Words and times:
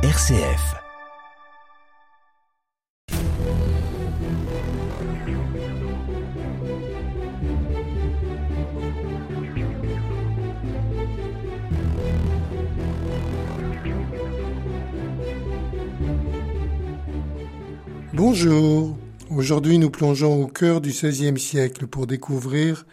RCF. 0.00 0.76
Bonjour, 18.14 18.96
aujourd'hui 19.30 19.78
nous 19.78 19.90
plongeons 19.90 20.40
au 20.40 20.46
cœur 20.46 20.80
du 20.80 20.90
XVIe 20.90 21.36
siècle 21.40 21.88
pour 21.88 22.06
découvrir 22.06 22.86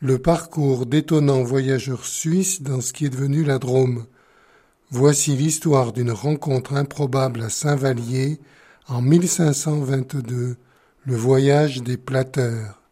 le 0.00 0.18
parcours 0.18 0.84
d'étonnants 0.84 1.44
voyageurs 1.44 2.04
suisses 2.04 2.60
dans 2.60 2.82
ce 2.82 2.92
qui 2.92 3.06
est 3.06 3.10
devenu 3.10 3.42
la 3.42 3.58
Drôme. 3.58 4.04
Voici 4.94 5.34
l'histoire 5.34 5.94
d'une 5.94 6.10
rencontre 6.10 6.74
improbable 6.74 7.40
à 7.40 7.48
Saint-Vallier 7.48 8.38
en 8.88 9.00
1522, 9.00 10.56
le 11.06 11.16
voyage 11.16 11.82
des 11.82 11.96
plateurs. 11.96 12.82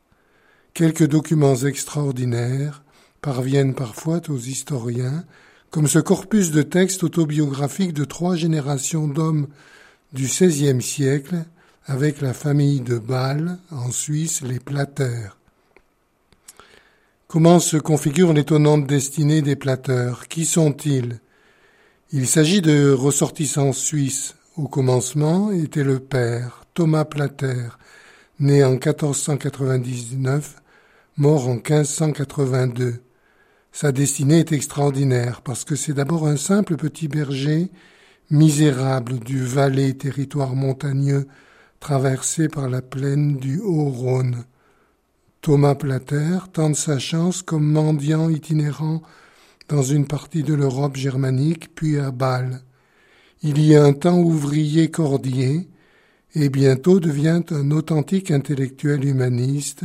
Quelques 0.72 1.06
documents 1.06 1.56
extraordinaires 1.56 2.82
parviennent 3.20 3.74
parfois 3.74 4.22
aux 4.30 4.38
historiens, 4.38 5.26
comme 5.68 5.88
ce 5.88 5.98
corpus 5.98 6.52
de 6.52 6.62
textes 6.62 7.04
autobiographiques 7.04 7.92
de 7.92 8.06
trois 8.06 8.34
générations 8.34 9.06
d'hommes 9.06 9.48
du 10.14 10.24
XVIe 10.24 10.80
siècle, 10.80 11.44
avec 11.84 12.22
la 12.22 12.32
famille 12.32 12.80
de 12.80 12.98
Bâle, 12.98 13.58
en 13.70 13.90
Suisse, 13.90 14.40
les 14.40 14.58
plateurs. 14.58 15.36
Comment 17.28 17.60
se 17.60 17.76
configure 17.76 18.32
l'étonnante 18.32 18.86
destinée 18.86 19.42
des 19.42 19.56
plateurs 19.56 20.28
Qui 20.28 20.46
sont-ils? 20.46 21.20
Il 22.12 22.26
s'agit 22.26 22.60
de 22.60 22.90
ressortissants 22.90 23.72
suisses. 23.72 24.34
Au 24.56 24.66
commencement 24.66 25.52
était 25.52 25.84
le 25.84 26.00
père, 26.00 26.64
Thomas 26.74 27.04
Plater, 27.04 27.78
né 28.40 28.64
en 28.64 28.72
1499, 28.72 30.56
mort 31.16 31.46
en 31.46 31.54
1582. 31.54 32.96
Sa 33.70 33.92
destinée 33.92 34.40
est 34.40 34.50
extraordinaire 34.52 35.40
parce 35.42 35.64
que 35.64 35.76
c'est 35.76 35.92
d'abord 35.92 36.26
un 36.26 36.36
simple 36.36 36.76
petit 36.76 37.06
berger, 37.06 37.70
misérable 38.28 39.20
du 39.20 39.44
Valais, 39.44 39.94
territoire 39.94 40.56
montagneux 40.56 41.28
traversé 41.78 42.48
par 42.48 42.68
la 42.68 42.82
plaine 42.82 43.36
du 43.36 43.60
Haut-Rhône. 43.60 44.44
Thomas 45.42 45.76
Plater 45.76 46.38
tente 46.52 46.76
sa 46.76 46.98
chance 46.98 47.42
comme 47.42 47.70
mendiant 47.70 48.28
itinérant 48.28 49.00
dans 49.70 49.82
une 49.82 50.06
partie 50.06 50.42
de 50.42 50.52
l'Europe 50.52 50.96
germanique, 50.96 51.74
puis 51.74 51.98
à 51.98 52.10
Bâle. 52.10 52.60
Il 53.42 53.64
y 53.64 53.76
a 53.76 53.84
un 53.84 53.92
temps 53.92 54.18
ouvrier 54.18 54.90
cordier, 54.90 55.68
et 56.34 56.48
bientôt 56.48 56.98
devient 56.98 57.42
un 57.50 57.70
authentique 57.70 58.32
intellectuel 58.32 59.04
humaniste. 59.04 59.84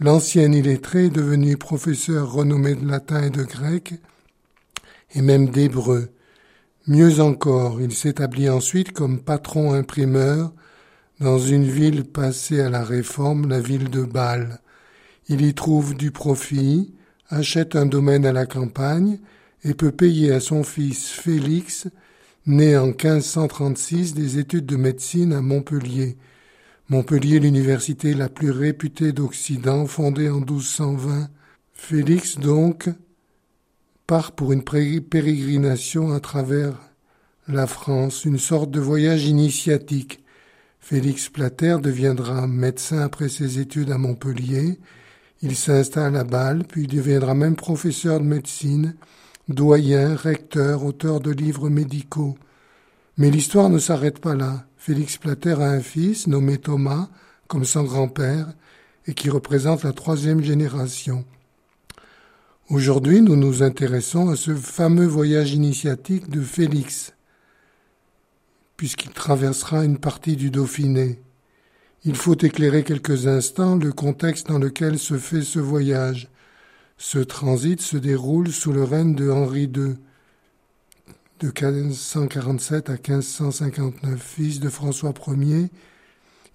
L'ancien 0.00 0.50
illettré 0.50 1.06
est 1.06 1.10
devenu 1.10 1.58
professeur 1.58 2.32
renommé 2.32 2.74
de 2.74 2.86
latin 2.86 3.22
et 3.22 3.30
de 3.30 3.42
grec, 3.42 3.94
et 5.14 5.20
même 5.20 5.50
d'hébreu. 5.50 6.08
Mieux 6.86 7.20
encore, 7.20 7.80
il 7.80 7.92
s'établit 7.92 8.48
ensuite 8.48 8.92
comme 8.92 9.20
patron 9.20 9.74
imprimeur 9.74 10.52
dans 11.20 11.38
une 11.38 11.68
ville 11.68 12.04
passée 12.04 12.60
à 12.60 12.70
la 12.70 12.82
réforme, 12.82 13.48
la 13.48 13.60
ville 13.60 13.90
de 13.90 14.02
Bâle. 14.02 14.60
Il 15.28 15.44
y 15.44 15.54
trouve 15.54 15.94
du 15.94 16.10
profit, 16.10 16.94
achète 17.32 17.76
un 17.76 17.86
domaine 17.86 18.26
à 18.26 18.32
la 18.32 18.46
campagne 18.46 19.18
et 19.64 19.74
peut 19.74 19.90
payer 19.90 20.32
à 20.32 20.40
son 20.40 20.62
fils 20.62 21.10
Félix, 21.10 21.88
né 22.46 22.76
en 22.76 22.86
1536, 22.86 24.14
des 24.14 24.38
études 24.38 24.66
de 24.66 24.76
médecine 24.76 25.32
à 25.32 25.40
Montpellier. 25.40 26.16
Montpellier, 26.90 27.40
l'université 27.40 28.12
la 28.12 28.28
plus 28.28 28.50
réputée 28.50 29.12
d'Occident, 29.12 29.86
fondée 29.86 30.28
en 30.28 30.40
1220. 30.40 31.28
Félix, 31.72 32.38
donc, 32.38 32.90
part 34.06 34.32
pour 34.32 34.52
une 34.52 34.62
pérégrination 34.62 36.12
à 36.12 36.20
travers 36.20 36.74
la 37.48 37.66
France, 37.66 38.24
une 38.24 38.38
sorte 38.38 38.70
de 38.70 38.80
voyage 38.80 39.24
initiatique. 39.24 40.22
Félix 40.80 41.28
Plater 41.28 41.78
deviendra 41.80 42.46
médecin 42.46 42.98
après 42.98 43.28
ses 43.28 43.58
études 43.58 43.90
à 43.90 43.98
Montpellier 43.98 44.78
il 45.42 45.56
s'installe 45.56 46.16
à 46.16 46.24
Bâle, 46.24 46.64
puis 46.64 46.86
deviendra 46.86 47.34
même 47.34 47.56
professeur 47.56 48.20
de 48.20 48.24
médecine, 48.24 48.94
doyen, 49.48 50.14
recteur, 50.14 50.84
auteur 50.84 51.20
de 51.20 51.32
livres 51.32 51.68
médicaux. 51.68 52.36
Mais 53.18 53.30
l'histoire 53.30 53.68
ne 53.68 53.78
s'arrête 53.78 54.20
pas 54.20 54.36
là. 54.36 54.64
Félix 54.76 55.18
Plater 55.18 55.60
a 55.60 55.70
un 55.70 55.80
fils 55.80 56.28
nommé 56.28 56.58
Thomas, 56.58 57.08
comme 57.48 57.64
son 57.64 57.82
grand-père, 57.82 58.52
et 59.06 59.14
qui 59.14 59.30
représente 59.30 59.82
la 59.82 59.92
troisième 59.92 60.42
génération. 60.42 61.24
Aujourd'hui, 62.68 63.20
nous 63.20 63.36
nous 63.36 63.64
intéressons 63.64 64.30
à 64.30 64.36
ce 64.36 64.54
fameux 64.54 65.06
voyage 65.06 65.52
initiatique 65.52 66.30
de 66.30 66.40
Félix, 66.40 67.14
puisqu'il 68.76 69.10
traversera 69.10 69.84
une 69.84 69.98
partie 69.98 70.36
du 70.36 70.50
Dauphiné. 70.50 71.20
Il 72.04 72.16
faut 72.16 72.36
éclairer 72.36 72.82
quelques 72.82 73.28
instants 73.28 73.76
le 73.76 73.92
contexte 73.92 74.48
dans 74.48 74.58
lequel 74.58 74.98
se 74.98 75.18
fait 75.18 75.42
ce 75.42 75.60
voyage. 75.60 76.28
Ce 76.98 77.20
transit 77.20 77.80
se 77.80 77.96
déroule 77.96 78.48
sous 78.50 78.72
le 78.72 78.82
règne 78.82 79.14
de 79.14 79.30
Henri 79.30 79.64
II, 79.64 79.94
de 81.38 81.46
1547 81.46 82.90
à 82.90 82.94
1559, 82.94 84.20
fils 84.20 84.58
de 84.58 84.68
François 84.68 85.14
Ier. 85.28 85.70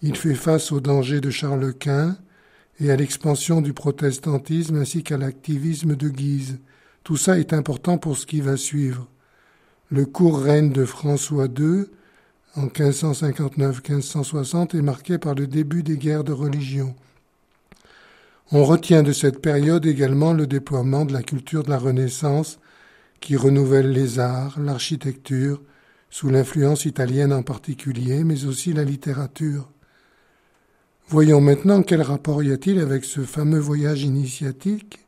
Il 0.01 0.17
fait 0.17 0.35
face 0.35 0.73
aux 0.73 0.81
dangers 0.81 1.21
de 1.21 1.29
Charles 1.29 1.73
Quint 1.73 2.17
et 2.81 2.91
à 2.91 2.97
l'expansion 2.97 3.61
du 3.61 3.71
protestantisme 3.71 4.75
ainsi 4.75 5.01
qu'à 5.01 5.17
l'activisme 5.17 5.95
de 5.95 6.09
Guise. 6.09 6.59
Tout 7.05 7.17
ça 7.17 7.39
est 7.39 7.53
important 7.53 7.97
pour 7.97 8.17
ce 8.17 8.25
qui 8.25 8.41
va 8.41 8.57
suivre. 8.57 9.07
Le 9.89 10.05
court 10.05 10.41
règne 10.41 10.73
de 10.73 10.83
François 10.83 11.45
II 11.45 11.85
en 12.57 12.67
1559-1560 12.67 14.77
est 14.77 14.81
marqué 14.81 15.17
par 15.19 15.35
le 15.35 15.47
début 15.47 15.83
des 15.83 15.97
guerres 15.97 16.23
de 16.23 16.33
religion. 16.33 16.95
On 18.51 18.65
retient 18.65 19.03
de 19.03 19.11
cette 19.11 19.41
période 19.41 19.85
également 19.85 20.33
le 20.33 20.47
déploiement 20.47 21.05
de 21.05 21.13
la 21.13 21.21
culture 21.21 21.63
de 21.63 21.69
la 21.69 21.77
Renaissance 21.77 22.59
qui 23.19 23.35
renouvelle 23.35 23.91
les 23.91 24.19
arts, 24.19 24.59
l'architecture, 24.59 25.61
sous 26.09 26.29
l'influence 26.29 26.85
italienne 26.85 27.33
en 27.33 27.43
particulier, 27.43 28.23
mais 28.23 28.45
aussi 28.45 28.73
la 28.73 28.83
littérature. 28.83 29.69
Voyons 31.09 31.41
maintenant 31.41 31.83
quel 31.83 32.01
rapport 32.01 32.41
y 32.41 32.51
a-t-il 32.51 32.79
avec 32.79 33.05
ce 33.05 33.21
fameux 33.21 33.59
voyage 33.59 34.03
initiatique. 34.03 34.99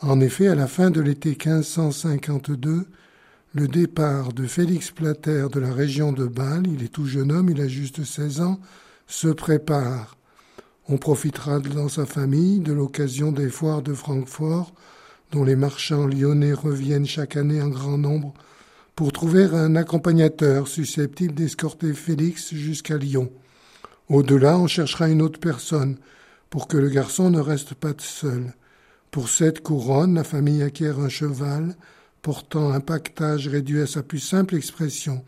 En 0.00 0.20
effet, 0.20 0.48
à 0.48 0.54
la 0.54 0.66
fin 0.66 0.90
de 0.90 1.00
l'été 1.00 1.30
1552, 1.30 2.86
le 3.54 3.68
départ 3.68 4.32
de 4.32 4.46
Félix 4.46 4.90
Plater 4.90 5.46
de 5.52 5.60
la 5.60 5.72
région 5.72 6.12
de 6.12 6.26
Bâle, 6.26 6.66
il 6.66 6.82
est 6.82 6.88
tout 6.88 7.04
jeune 7.04 7.30
homme, 7.30 7.50
il 7.50 7.60
a 7.60 7.68
juste 7.68 8.02
16 8.02 8.40
ans, 8.40 8.58
se 9.06 9.28
prépare. 9.28 10.16
On 10.88 10.96
profitera 10.96 11.60
dans 11.60 11.88
sa 11.88 12.06
famille 12.06 12.60
de 12.60 12.72
l'occasion 12.72 13.30
des 13.30 13.50
foires 13.50 13.82
de 13.82 13.92
Francfort, 13.92 14.72
dont 15.32 15.44
les 15.44 15.56
marchands 15.56 16.06
lyonnais 16.06 16.54
reviennent 16.54 17.06
chaque 17.06 17.36
année 17.36 17.60
en 17.60 17.68
grand 17.68 17.98
nombre, 17.98 18.32
pour 18.96 19.12
trouver 19.12 19.44
un 19.44 19.76
accompagnateur 19.76 20.66
susceptible 20.66 21.34
d'escorter 21.34 21.92
Félix 21.92 22.54
jusqu'à 22.54 22.96
Lyon. 22.96 23.30
Au-delà, 24.08 24.58
on 24.58 24.66
cherchera 24.66 25.08
une 25.08 25.20
autre 25.20 25.40
personne, 25.40 25.98
pour 26.48 26.68
que 26.68 26.78
le 26.78 26.88
garçon 26.88 27.28
ne 27.28 27.40
reste 27.40 27.74
pas 27.74 27.92
seul. 27.98 28.54
Pour 29.10 29.28
cette 29.28 29.62
couronne, 29.62 30.14
la 30.14 30.24
famille 30.24 30.62
acquiert 30.62 31.00
un 31.00 31.10
cheval, 31.10 31.76
portant 32.22 32.72
un 32.72 32.80
pactage 32.80 33.48
réduit 33.48 33.80
à 33.80 33.86
sa 33.86 34.02
plus 34.02 34.20
simple 34.20 34.54
expression. 34.54 35.24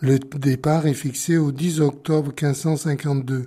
Le 0.00 0.18
départ 0.18 0.86
est 0.86 0.94
fixé 0.94 1.38
au 1.38 1.52
10 1.52 1.80
octobre 1.80 2.28
1552. 2.30 3.46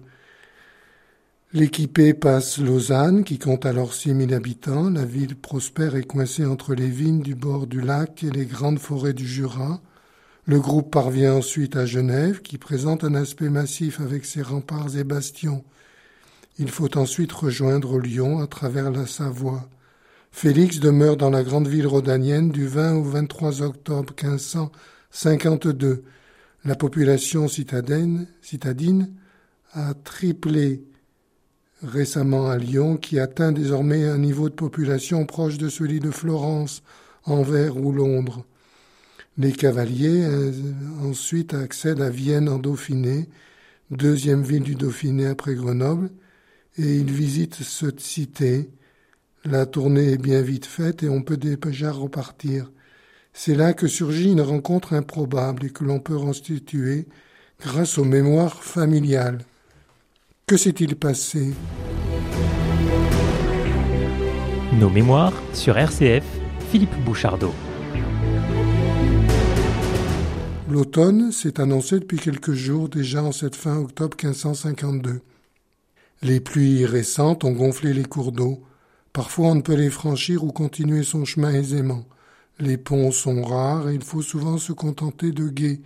L'équipé 1.54 2.14
passe 2.14 2.60
Lausanne, 2.60 3.24
qui 3.24 3.40
compte 3.40 3.66
alors 3.66 3.94
6000 3.94 4.34
habitants. 4.34 4.90
La 4.90 5.06
ville 5.06 5.36
prospère 5.36 5.96
et 5.96 6.04
coincée 6.04 6.46
entre 6.46 6.74
les 6.74 6.90
vignes 6.90 7.22
du 7.22 7.36
bord 7.36 7.68
du 7.68 7.81
lac 7.81 8.24
et 8.24 8.31
les 8.31 8.46
grandes 8.46 8.80
forêts 8.80 9.14
du 9.14 9.28
Jura. 9.28 9.81
Le 10.46 10.60
groupe 10.62 10.92
parvient 10.92 11.34
ensuite 11.34 11.76
à 11.76 11.86
Genève, 11.86 12.42
qui 12.42 12.58
présente 12.58 13.04
un 13.04 13.16
aspect 13.16 13.50
massif 13.50 14.00
avec 14.00 14.26
ses 14.26 14.42
remparts 14.42 14.98
et 14.98 15.04
bastions. 15.04 15.66
Il 16.58 16.72
faut 16.72 16.98
ensuite 16.98 17.34
rejoindre 17.34 18.00
Lyon 18.00 18.40
à 18.40 18.48
travers 18.48 18.92
la 18.92 19.06
Savoie. 19.06 19.70
Félix 20.39 20.80
demeure 20.80 21.18
dans 21.18 21.31
la 21.31 21.42
grande 21.42 21.68
ville 21.68 21.88
rhodanienne 21.88 22.51
du 22.51 22.68
20 22.68 22.98
au 22.98 23.01
23 23.01 23.63
octobre 23.63 24.13
1552. 24.22 26.04
La 26.63 26.75
population 26.75 27.48
citadine, 27.48 28.28
a 29.74 29.95
triplé 29.95 30.84
récemment 31.81 32.51
à 32.51 32.60
Lyon, 32.60 32.98
qui 32.98 33.18
atteint 33.18 33.51
désormais 33.51 34.06
un 34.06 34.19
niveau 34.19 34.48
de 34.48 34.54
population 34.54 35.25
proche 35.25 35.57
de 35.57 35.69
celui 35.69 36.00
de 36.00 36.12
Florence, 36.12 36.83
Anvers 37.25 37.75
ou 37.75 37.92
Londres. 37.92 38.45
Les 39.40 39.54
cavaliers 39.54 40.24
euh, 40.24 40.51
ensuite 41.01 41.56
accèdent 41.56 42.01
à 42.01 42.12
Vienne 42.12 42.48
en 42.48 42.60
Dauphiné, 42.60 43.28
deuxième 43.90 44.44
ville 44.44 44.62
du 44.62 44.75
Dauphiné 44.75 45.25
après 45.25 45.56
Grenoble, 45.56 46.12
et 46.78 46.98
ils 46.98 47.12
visitent 47.12 47.56
cette 47.56 48.01
cité. 48.01 48.69
La 49.50 49.66
tournée 49.66 50.12
est 50.12 50.22
bien 50.22 50.42
vite 50.42 50.66
faite 50.66 51.04
et 51.04 51.10
on 51.10 51.22
peut 51.22 51.38
déjà 51.38 51.90
repartir. 51.90 52.70
C'est 53.32 53.56
là 53.56 53.72
que 53.72 53.88
surgit 53.88 54.34
une 54.34 54.42
rencontre 54.42 54.92
improbable 54.92 55.68
et 55.68 55.70
que 55.70 55.86
l'on 55.86 56.02
peut 56.02 56.18
restituer 56.18 57.08
grâce 57.62 57.98
aux 57.98 58.04
mémoires 58.04 58.62
familiales. 58.62 59.40
Que 60.48 60.58
s'est-il 60.58 60.98
passé? 60.98 61.54
Nos 64.74 64.90
mémoires 64.90 65.42
sur 65.54 65.78
RCF, 65.78 66.26
Philippe 66.70 66.98
Bouchardot. 67.06 67.54
L'automne 70.70 71.32
s'est 71.32 71.62
annoncé 71.62 72.02
depuis 72.02 72.18
quelques 72.18 72.52
jours 72.52 72.90
déjà 72.90 73.24
en 73.24 73.32
cette 73.32 73.56
fin 73.56 73.78
octobre 73.78 74.18
1552. 74.22 75.22
Les 76.22 76.42
pluies 76.42 76.86
récentes 76.86 77.46
ont 77.46 77.54
gonflé 77.54 77.94
les 77.94 78.04
cours 78.04 78.34
d'eau. 78.34 78.62
Parfois 79.13 79.48
on 79.48 79.56
ne 79.56 79.62
peut 79.62 79.75
les 79.75 79.89
franchir 79.89 80.44
ou 80.44 80.51
continuer 80.51 81.04
son 81.04 81.25
chemin 81.25 81.51
aisément. 81.51 82.06
Les 82.59 82.77
ponts 82.77 83.12
sont 83.12 83.44
rares 83.44 83.89
et 83.89 83.95
il 83.95 84.04
faut 84.04 84.21
souvent 84.21 84.57
se 84.57 84.74
contenter 84.74 85.31
de 85.31 85.48
guets. 85.48 85.81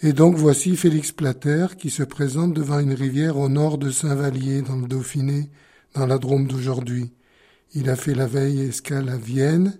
Et 0.00 0.12
donc 0.12 0.36
voici 0.36 0.76
Félix 0.76 1.12
Plater 1.12 1.66
qui 1.78 1.90
se 1.90 2.02
présente 2.02 2.52
devant 2.52 2.78
une 2.78 2.94
rivière 2.94 3.38
au 3.38 3.48
nord 3.48 3.78
de 3.78 3.90
Saint-Vallier 3.90 4.62
dans 4.62 4.76
le 4.76 4.86
Dauphiné, 4.86 5.50
dans 5.94 6.06
la 6.06 6.18
Drôme 6.18 6.46
d'aujourd'hui. 6.46 7.12
Il 7.74 7.88
a 7.88 7.96
fait 7.96 8.14
la 8.14 8.26
veille 8.26 8.60
escale 8.60 9.08
à 9.08 9.16
Vienne, 9.16 9.78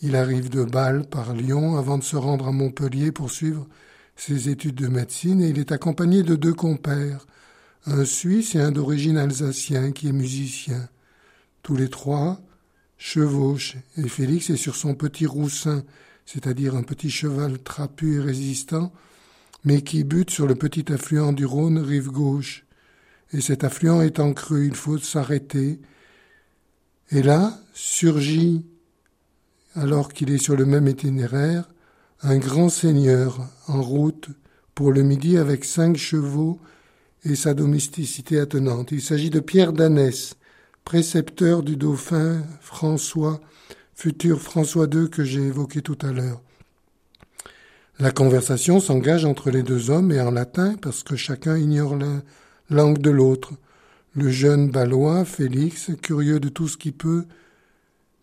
il 0.00 0.16
arrive 0.16 0.50
de 0.50 0.64
Bâle 0.64 1.06
par 1.08 1.32
Lyon 1.32 1.76
avant 1.76 1.96
de 1.96 2.02
se 2.02 2.16
rendre 2.16 2.48
à 2.48 2.52
Montpellier 2.52 3.12
pour 3.12 3.30
suivre 3.30 3.68
ses 4.16 4.48
études 4.48 4.74
de 4.74 4.88
médecine 4.88 5.40
et 5.40 5.48
il 5.48 5.58
est 5.58 5.72
accompagné 5.72 6.22
de 6.22 6.34
deux 6.34 6.54
compères, 6.54 7.26
un 7.86 8.04
Suisse 8.04 8.54
et 8.54 8.60
un 8.60 8.72
d'origine 8.72 9.16
alsacien 9.16 9.92
qui 9.92 10.08
est 10.08 10.12
musicien. 10.12 10.88
Tous 11.62 11.76
les 11.76 11.88
trois 11.88 12.40
chevauchent 12.98 13.76
et 13.96 14.08
Félix 14.08 14.50
est 14.50 14.56
sur 14.56 14.76
son 14.76 14.94
petit 14.94 15.26
roussin, 15.26 15.84
c'est-à-dire 16.26 16.74
un 16.74 16.82
petit 16.82 17.10
cheval 17.10 17.58
trapu 17.62 18.16
et 18.16 18.20
résistant, 18.20 18.92
mais 19.64 19.82
qui 19.82 20.04
bute 20.04 20.30
sur 20.30 20.46
le 20.46 20.54
petit 20.54 20.92
affluent 20.92 21.32
du 21.32 21.46
Rhône 21.46 21.78
rive 21.78 22.10
gauche. 22.10 22.64
Et 23.32 23.40
cet 23.40 23.64
affluent 23.64 24.02
étant 24.02 24.32
creux, 24.32 24.64
il 24.64 24.74
faut 24.74 24.98
s'arrêter. 24.98 25.80
Et 27.10 27.22
là 27.22 27.58
surgit 27.72 28.64
alors 29.74 30.12
qu'il 30.12 30.30
est 30.30 30.38
sur 30.38 30.56
le 30.56 30.66
même 30.66 30.86
itinéraire, 30.86 31.68
un 32.22 32.38
grand 32.38 32.68
seigneur 32.68 33.48
en 33.68 33.82
route 33.82 34.28
pour 34.74 34.92
le 34.92 35.02
midi 35.02 35.38
avec 35.38 35.64
cinq 35.64 35.96
chevaux 35.96 36.60
et 37.24 37.36
sa 37.36 37.54
domesticité 37.54 38.38
attenante. 38.38 38.92
Il 38.92 39.00
s'agit 39.00 39.30
de 39.30 39.40
Pierre 39.40 39.72
d'Anès, 39.72 40.36
précepteur 40.84 41.62
du 41.62 41.76
dauphin 41.76 42.42
François, 42.60 43.40
futur 43.94 44.40
François 44.40 44.86
II 44.92 45.08
que 45.10 45.24
j'ai 45.24 45.42
évoqué 45.42 45.82
tout 45.82 45.98
à 46.02 46.12
l'heure. 46.12 46.40
La 47.98 48.10
conversation 48.10 48.80
s'engage 48.80 49.24
entre 49.24 49.50
les 49.50 49.62
deux 49.62 49.90
hommes 49.90 50.10
et 50.10 50.20
en 50.20 50.30
latin 50.30 50.74
parce 50.80 51.02
que 51.02 51.14
chacun 51.14 51.56
ignore 51.56 51.96
la 51.96 52.22
langue 52.70 52.98
de 52.98 53.10
l'autre. 53.10 53.52
Le 54.14 54.28
jeune 54.28 54.70
Balois, 54.70 55.24
Félix, 55.24 55.90
curieux 56.02 56.40
de 56.40 56.48
tout 56.48 56.68
ce 56.68 56.76
qui 56.76 56.90
peut 56.90 57.24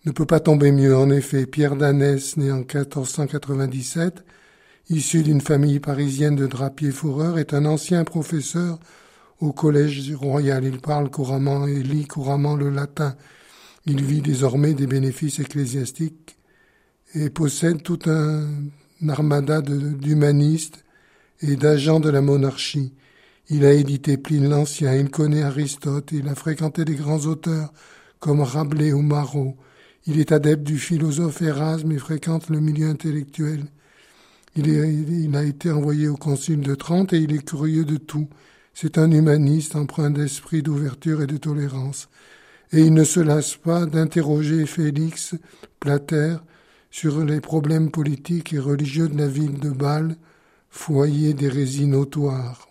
ne 0.05 0.11
peut 0.11 0.25
pas 0.25 0.39
tomber 0.39 0.71
mieux. 0.71 0.95
En 0.95 1.09
effet, 1.09 1.45
Pierre 1.45 1.75
Danès, 1.75 2.37
né 2.37 2.51
en 2.51 2.57
1497, 2.57 4.23
issu 4.89 5.23
d'une 5.23 5.41
famille 5.41 5.79
parisienne 5.79 6.35
de 6.35 6.47
drapiers-fourreurs, 6.47 7.37
est 7.37 7.53
un 7.53 7.65
ancien 7.65 8.03
professeur 8.03 8.79
au 9.39 9.51
Collège 9.51 10.13
royal. 10.13 10.63
Il 10.63 10.79
parle 10.79 11.09
couramment 11.09 11.67
et 11.67 11.81
lit 11.81 12.05
couramment 12.05 12.55
le 12.55 12.69
latin. 12.69 13.15
Il 13.85 14.03
vit 14.03 14.21
désormais 14.21 14.73
des 14.73 14.87
bénéfices 14.87 15.39
ecclésiastiques 15.39 16.37
et 17.15 17.29
possède 17.29 17.81
tout 17.81 17.99
un 18.05 18.45
armada 19.07 19.61
d'humanistes 19.61 20.83
et 21.41 21.55
d'agents 21.55 21.99
de 21.99 22.09
la 22.09 22.21
monarchie. 22.21 22.93
Il 23.49 23.65
a 23.65 23.73
édité 23.73 24.17
Pline 24.17 24.49
l'Ancien, 24.49 24.93
il 24.95 25.09
connaît 25.09 25.41
Aristote, 25.41 26.11
il 26.11 26.27
a 26.27 26.35
fréquenté 26.35 26.85
des 26.85 26.95
grands 26.95 27.25
auteurs 27.25 27.73
comme 28.19 28.41
Rabelais 28.41 28.93
ou 28.93 29.01
Marot. 29.01 29.57
Il 30.05 30.19
est 30.19 30.31
adepte 30.31 30.63
du 30.63 30.77
philosophe 30.77 31.41
Erasme 31.41 31.91
et 31.91 31.97
fréquente 31.97 32.49
le 32.49 32.59
milieu 32.59 32.89
intellectuel. 32.89 33.65
Il, 34.55 35.35
a 35.35 35.43
été 35.43 35.71
envoyé 35.71 36.07
au 36.07 36.15
Concile 36.15 36.61
de 36.61 36.75
Trente 36.75 37.13
et 37.13 37.19
il 37.19 37.33
est 37.33 37.45
curieux 37.45 37.85
de 37.85 37.97
tout. 37.97 38.27
C'est 38.81 38.97
un 38.97 39.11
humaniste 39.11 39.75
empreint 39.75 40.09
d'esprit 40.09 40.63
d'ouverture 40.63 41.21
et 41.21 41.27
de 41.27 41.35
tolérance. 41.35 42.07
Et 42.71 42.79
il 42.79 42.93
ne 42.93 43.03
se 43.03 43.19
lasse 43.19 43.57
pas 43.57 43.85
d'interroger 43.85 44.65
Félix 44.65 45.35
Plater 45.81 46.37
sur 46.89 47.25
les 47.25 47.41
problèmes 47.41 47.91
politiques 47.91 48.53
et 48.53 48.57
religieux 48.57 49.09
de 49.09 49.17
la 49.17 49.27
ville 49.27 49.59
de 49.59 49.69
Bâle, 49.69 50.15
foyer 50.69 51.33
d'hérésie 51.33 51.87
notoire. 51.87 52.69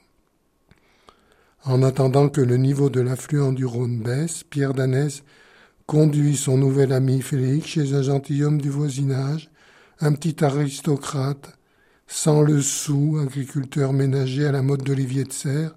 En 1.64 1.82
attendant 1.82 2.30
que 2.30 2.40
le 2.40 2.56
niveau 2.56 2.88
de 2.88 3.02
l'affluent 3.02 3.52
du 3.52 3.66
Rhône 3.66 3.98
baisse, 3.98 4.44
Pierre 4.44 4.72
Danès 4.72 5.22
conduit 5.84 6.38
son 6.38 6.56
nouvel 6.56 6.94
ami 6.94 7.20
Félix 7.20 7.66
chez 7.66 7.92
un 7.92 8.00
gentilhomme 8.00 8.62
du 8.62 8.70
voisinage, 8.70 9.50
un 10.00 10.14
petit 10.14 10.42
aristocrate, 10.42 11.58
sans 12.06 12.40
le 12.40 12.62
sou, 12.62 13.18
agriculteur 13.22 13.92
ménager 13.92 14.46
à 14.46 14.52
la 14.52 14.62
mode 14.62 14.84
d'Olivier 14.84 15.24
de 15.24 15.32
Serre, 15.34 15.74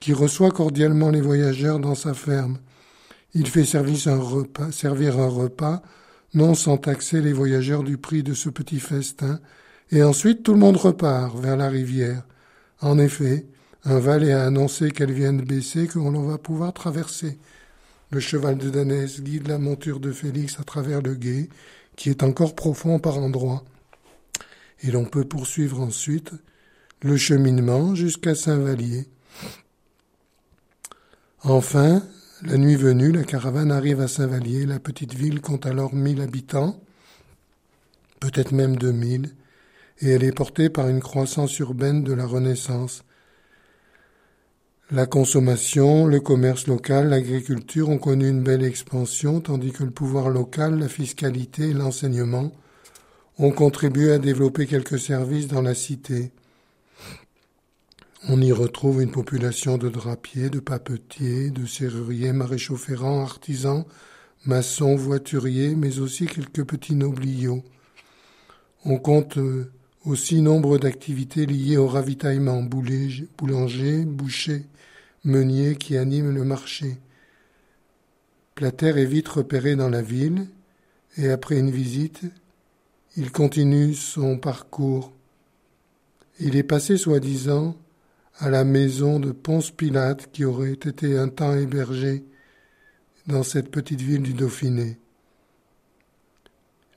qui 0.00 0.12
reçoit 0.12 0.50
cordialement 0.50 1.10
les 1.10 1.20
voyageurs 1.20 1.78
dans 1.78 1.94
sa 1.94 2.14
ferme. 2.14 2.58
Il 3.34 3.46
fait 3.48 3.64
servir 3.64 4.08
un 4.08 5.28
repas, 5.28 5.82
non 6.34 6.54
sans 6.54 6.76
taxer 6.76 7.20
les 7.20 7.32
voyageurs 7.32 7.82
du 7.82 7.98
prix 7.98 8.22
de 8.22 8.34
ce 8.34 8.48
petit 8.48 8.80
festin, 8.80 9.40
et 9.90 10.02
ensuite 10.02 10.42
tout 10.42 10.52
le 10.52 10.58
monde 10.58 10.76
repart 10.76 11.38
vers 11.38 11.56
la 11.56 11.68
rivière. 11.68 12.22
En 12.80 12.98
effet, 12.98 13.46
un 13.84 13.98
valet 13.98 14.32
a 14.32 14.44
annoncé 14.44 14.90
qu'elle 14.90 15.12
vient 15.12 15.32
de 15.32 15.42
baisser, 15.42 15.86
qu'on 15.86 16.10
va 16.22 16.38
pouvoir 16.38 16.72
traverser. 16.72 17.38
Le 18.10 18.20
cheval 18.20 18.58
de 18.58 18.70
Danès 18.70 19.20
guide 19.20 19.48
la 19.48 19.58
monture 19.58 20.00
de 20.00 20.12
Félix 20.12 20.58
à 20.60 20.64
travers 20.64 21.02
le 21.02 21.14
gué, 21.14 21.48
qui 21.96 22.10
est 22.10 22.22
encore 22.22 22.54
profond 22.54 22.98
par 22.98 23.18
endroits. 23.18 23.64
Et 24.82 24.90
l'on 24.90 25.04
peut 25.04 25.24
poursuivre 25.24 25.80
ensuite 25.80 26.32
le 27.02 27.16
cheminement 27.16 27.94
jusqu'à 27.94 28.34
Saint-Vallier. 28.34 29.08
Enfin, 31.44 32.02
la 32.42 32.56
nuit 32.56 32.76
venue, 32.76 33.12
la 33.12 33.22
caravane 33.22 33.70
arrive 33.70 34.00
à 34.00 34.08
Saint-Vallier. 34.08 34.66
La 34.66 34.80
petite 34.80 35.14
ville 35.14 35.40
compte 35.40 35.66
alors 35.66 35.94
mille 35.94 36.20
habitants, 36.20 36.80
peut-être 38.20 38.52
même 38.52 38.76
deux 38.76 38.92
mille, 38.92 39.34
et 40.00 40.10
elle 40.10 40.24
est 40.24 40.32
portée 40.32 40.70
par 40.70 40.88
une 40.88 41.00
croissance 41.00 41.58
urbaine 41.58 42.02
de 42.02 42.12
la 42.12 42.26
Renaissance. 42.26 43.04
La 44.90 45.06
consommation, 45.06 46.06
le 46.06 46.20
commerce 46.20 46.68
local, 46.68 47.08
l'agriculture 47.08 47.88
ont 47.90 47.98
connu 47.98 48.28
une 48.28 48.42
belle 48.42 48.64
expansion, 48.64 49.40
tandis 49.40 49.72
que 49.72 49.84
le 49.84 49.90
pouvoir 49.90 50.30
local, 50.30 50.78
la 50.78 50.88
fiscalité 50.88 51.70
et 51.70 51.74
l'enseignement 51.74 52.52
ont 53.38 53.50
contribué 53.50 54.12
à 54.12 54.18
développer 54.18 54.66
quelques 54.66 54.98
services 54.98 55.48
dans 55.48 55.62
la 55.62 55.74
cité. 55.74 56.32
On 58.28 58.40
y 58.40 58.50
retrouve 58.50 59.02
une 59.02 59.12
population 59.12 59.78
de 59.78 59.88
drapiers, 59.88 60.50
de 60.50 60.58
papetiers, 60.58 61.50
de 61.50 61.64
serruriers, 61.64 62.32
maréchaux 62.32 62.76
ferrants, 62.76 63.20
artisans, 63.20 63.84
maçons, 64.44 64.96
voituriers, 64.96 65.76
mais 65.76 66.00
aussi 66.00 66.26
quelques 66.26 66.64
petits 66.64 66.96
nobliaux. 66.96 67.62
On 68.84 68.98
compte 68.98 69.38
euh, 69.38 69.70
aussi 70.04 70.42
nombre 70.42 70.76
d'activités 70.76 71.46
liées 71.46 71.76
au 71.76 71.86
ravitaillement, 71.86 72.64
boulanger, 72.64 74.04
boucher, 74.04 74.64
meunier 75.22 75.76
qui 75.76 75.96
anime 75.96 76.34
le 76.34 76.42
marché. 76.42 76.96
Plater 78.56 78.98
est 78.98 79.06
vite 79.06 79.28
repéré 79.28 79.76
dans 79.76 79.90
la 79.90 80.02
ville 80.02 80.48
et 81.16 81.30
après 81.30 81.60
une 81.60 81.70
visite, 81.70 82.22
il 83.16 83.30
continue 83.30 83.94
son 83.94 84.36
parcours. 84.36 85.12
Il 86.40 86.56
est 86.56 86.64
passé 86.64 86.96
soi-disant 86.96 87.76
à 88.38 88.50
la 88.50 88.64
maison 88.64 89.18
de 89.18 89.32
Ponce 89.32 89.70
Pilate 89.70 90.30
qui 90.30 90.44
aurait 90.44 90.72
été 90.72 91.16
un 91.16 91.28
temps 91.28 91.54
hébergé 91.54 92.24
dans 93.26 93.42
cette 93.42 93.70
petite 93.70 94.00
ville 94.00 94.22
du 94.22 94.34
Dauphiné. 94.34 94.98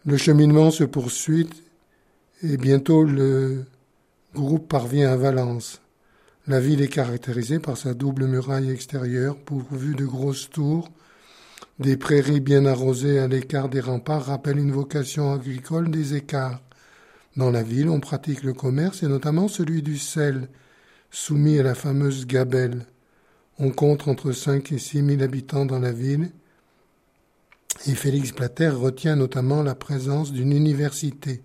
Le 0.06 0.18
cheminement 0.18 0.70
se 0.72 0.84
poursuit 0.84 1.50
et 2.44 2.58
bientôt 2.58 3.04
le 3.04 3.66
groupe 4.34 4.68
parvient 4.68 5.12
à 5.12 5.16
Valence. 5.16 5.82
La 6.48 6.60
ville 6.60 6.82
est 6.82 6.88
caractérisée 6.88 7.60
par 7.60 7.78
sa 7.78 7.94
double 7.94 8.26
muraille 8.26 8.72
extérieure 8.72 9.38
pourvue 9.38 9.96
de 9.96 10.06
grosses 10.06 10.50
tours. 10.50 10.90
Des 11.80 11.96
prairies 11.96 12.40
bien 12.40 12.66
arrosées 12.66 13.20
à 13.20 13.28
l'écart 13.28 13.70
des 13.70 13.82
remparts 13.82 14.26
rappellent 14.26 14.60
une 14.60 14.72
vocation 14.72 15.32
agricole 15.32 15.90
des 15.90 16.16
écarts. 16.16 16.62
Dans 17.38 17.52
la 17.52 17.64
ville, 17.64 17.90
on 17.90 18.00
pratique 18.00 18.44
le 18.44 18.54
commerce 18.54 19.04
et 19.04 19.08
notamment 19.08 19.48
celui 19.48 19.82
du 19.82 19.98
sel, 19.98 20.50
soumis 21.12 21.60
à 21.60 21.64
la 21.64 21.76
fameuse 21.76 22.26
gabelle. 22.26 22.86
On 23.58 23.72
compte 23.72 24.08
entre 24.08 24.32
5 24.32 24.72
et 24.72 24.78
6 24.78 25.06
000 25.06 25.22
habitants 25.22 25.66
dans 25.66 25.80
la 25.80 25.92
ville 25.92 26.32
et 27.88 27.96
Félix 27.96 28.32
Plater 28.32 28.70
retient 28.70 29.16
notamment 29.16 29.64
la 29.64 29.76
présence 29.76 30.34
d'une 30.34 30.52
université, 30.52 31.42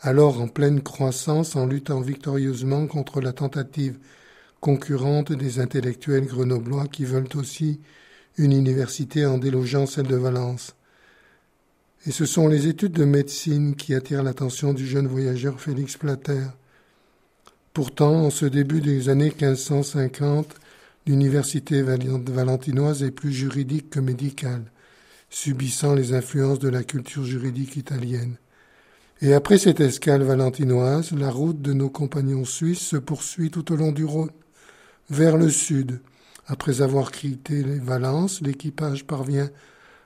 alors 0.00 0.40
en 0.40 0.48
pleine 0.48 0.80
croissance 0.80 1.54
en 1.54 1.66
luttant 1.66 2.00
victorieusement 2.00 2.86
contre 2.86 3.20
la 3.20 3.32
tentative 3.32 3.98
concurrente 4.60 5.32
des 5.32 5.60
intellectuels 5.60 6.26
grenoblois 6.26 6.86
qui 6.86 7.04
veulent 7.04 7.28
aussi 7.34 7.80
une 8.38 8.52
université 8.52 9.26
en 9.26 9.38
délogeant 9.38 9.86
celle 9.86 10.06
de 10.06 10.16
Valence. 10.16 10.74
Et 12.06 12.10
ce 12.10 12.24
sont 12.24 12.48
les 12.48 12.68
études 12.68 12.92
de 12.92 13.04
médecine 13.04 13.74
qui 13.74 13.94
attirent 13.94 14.22
l'attention 14.22 14.72
du 14.72 14.86
jeune 14.86 15.08
voyageur 15.08 15.60
Félix 15.60 15.96
Plater. 15.96 16.46
Pourtant, 17.76 18.24
en 18.24 18.30
ce 18.30 18.46
début 18.46 18.80
des 18.80 19.10
années 19.10 19.30
1550, 19.38 20.48
l'université 21.06 21.82
valentinoise 21.82 23.02
est 23.02 23.10
plus 23.10 23.34
juridique 23.34 23.90
que 23.90 24.00
médicale, 24.00 24.64
subissant 25.28 25.92
les 25.92 26.14
influences 26.14 26.58
de 26.58 26.70
la 26.70 26.84
culture 26.84 27.24
juridique 27.24 27.76
italienne. 27.76 28.38
Et 29.20 29.34
après 29.34 29.58
cette 29.58 29.80
escale 29.80 30.22
valentinoise, 30.22 31.12
la 31.12 31.30
route 31.30 31.60
de 31.60 31.74
nos 31.74 31.90
compagnons 31.90 32.46
suisses 32.46 32.80
se 32.80 32.96
poursuit 32.96 33.50
tout 33.50 33.70
au 33.70 33.76
long 33.76 33.92
du 33.92 34.06
Rhône, 34.06 34.30
vers 35.10 35.36
le 35.36 35.50
sud. 35.50 36.00
Après 36.46 36.80
avoir 36.80 37.12
quitté 37.12 37.62
les 37.62 37.78
Valences, 37.78 38.40
l'équipage 38.40 39.06
parvient 39.06 39.50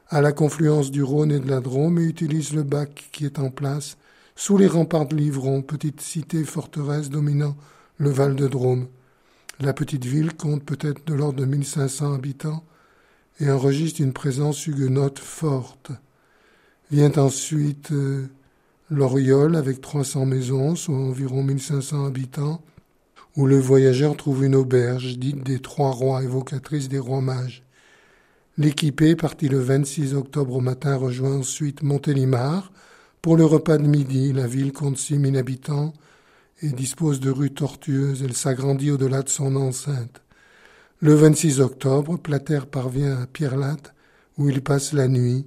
à 0.08 0.20
la 0.20 0.32
confluence 0.32 0.90
du 0.90 1.04
Rhône 1.04 1.30
et 1.30 1.38
de 1.38 1.48
la 1.48 1.60
Drôme 1.60 2.00
et 2.00 2.04
utilise 2.04 2.52
le 2.52 2.64
bac 2.64 3.10
qui 3.12 3.26
est 3.26 3.38
en 3.38 3.50
place 3.50 3.96
sous 4.40 4.56
les 4.56 4.68
remparts 4.68 5.06
de 5.06 5.14
Livron, 5.14 5.60
petite 5.60 6.00
cité 6.00 6.44
forteresse 6.44 7.10
dominant 7.10 7.58
le 7.98 8.08
Val 8.08 8.36
de 8.36 8.48
Drôme. 8.48 8.86
La 9.60 9.74
petite 9.74 10.06
ville 10.06 10.32
compte 10.34 10.64
peut-être 10.64 11.06
de 11.06 11.12
l'ordre 11.12 11.40
de 11.40 11.44
1500 11.44 12.14
habitants 12.14 12.64
et 13.38 13.50
enregistre 13.50 14.00
une 14.00 14.14
présence 14.14 14.66
huguenote 14.66 15.18
forte. 15.18 15.92
Vient 16.90 17.12
ensuite 17.18 17.92
euh, 17.92 18.28
l'Oriole 18.88 19.56
avec 19.56 19.82
300 19.82 20.24
maisons, 20.24 20.74
soit 20.74 20.96
environ 20.96 21.42
1500 21.42 22.06
habitants, 22.06 22.62
où 23.36 23.44
le 23.44 23.58
voyageur 23.58 24.16
trouve 24.16 24.46
une 24.46 24.54
auberge 24.54 25.18
dite 25.18 25.44
des 25.44 25.58
Trois 25.58 25.90
Rois, 25.90 26.22
évocatrice 26.22 26.88
des 26.88 26.98
rois 26.98 27.20
mages. 27.20 27.62
L'équipé, 28.56 29.16
parti 29.16 29.48
le 29.48 29.60
26 29.60 30.14
octobre 30.14 30.54
au 30.54 30.60
matin, 30.60 30.96
rejoint 30.96 31.36
ensuite 31.36 31.82
Montélimar 31.82 32.72
pour 33.22 33.36
le 33.36 33.44
repas 33.44 33.78
de 33.78 33.86
midi. 33.86 34.32
La 34.32 34.46
ville 34.46 34.72
compte 34.72 34.98
6000 34.98 35.36
habitants 35.36 35.92
et 36.62 36.70
dispose 36.70 37.20
de 37.20 37.30
rues 37.30 37.52
tortueuses. 37.52 38.22
Elle 38.22 38.34
s'agrandit 38.34 38.90
au-delà 38.90 39.22
de 39.22 39.28
son 39.28 39.56
enceinte. 39.56 40.22
Le 41.00 41.14
26 41.14 41.60
octobre, 41.60 42.18
Plater 42.18 42.60
parvient 42.70 43.22
à 43.22 43.26
Pierre-Latte, 43.26 43.94
où 44.36 44.48
il 44.50 44.62
passe 44.62 44.92
la 44.92 45.08
nuit. 45.08 45.46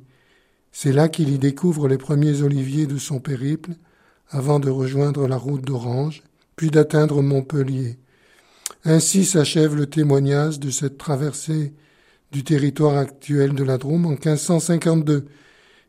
C'est 0.72 0.92
là 0.92 1.08
qu'il 1.08 1.30
y 1.30 1.38
découvre 1.38 1.88
les 1.88 2.00
premiers 2.00 2.42
oliviers 2.42 2.88
de 2.88 2.98
son 2.98 3.20
périple, 3.20 3.72
avant 4.30 4.60
de 4.60 4.72
rejoindre 4.72 5.27
la 5.27 5.38
route 5.38 5.62
d'Orange, 5.62 6.24
puis 6.56 6.72
d'atteindre 6.72 7.22
Montpellier. 7.22 8.00
Ainsi 8.84 9.25
s'achève 9.25 9.75
le 9.75 9.86
témoignage 9.86 10.60
de 10.60 10.72
cette 10.72 10.98
traversée 10.98 11.74
du 12.32 12.44
territoire 12.44 12.98
actuel 12.98 13.53
de 13.53 13.63
la 13.63 13.77
Drôme 13.77 14.08
en 14.08 14.12
1552. 14.12 15.25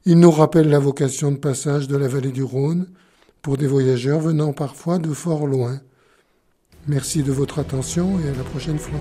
Il 0.07 0.21
nous 0.21 0.31
rappelle 0.31 0.69
la 0.69 0.79
vocation 0.79 1.33
de 1.33 1.39
passage 1.39 1.89
de 1.89 1.97
la 1.97 2.09
vallée 2.09 2.31
du 2.31 2.43
Rhône 2.43 2.89
pour 3.41 3.57
des 3.57 3.67
voyageurs 3.67 4.21
venant 4.21 4.53
parfois 4.53 4.99
de 4.99 5.15
fort 5.15 5.47
loin. 5.47 5.81
Merci 6.87 7.23
de 7.23 7.33
votre 7.33 7.59
attention 7.59 8.21
et 8.21 8.29
à 8.29 8.35
la 8.35 8.45
prochaine 8.45 8.79
fois. 8.79 9.01